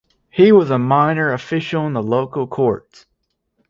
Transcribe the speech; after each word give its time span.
He 0.31 0.51
was 0.51 0.71
a 0.71 0.79
minor 0.79 1.31
official 1.31 1.85
in 1.85 1.93
the 1.93 2.01
local 2.01 2.47
courts. 2.47 3.05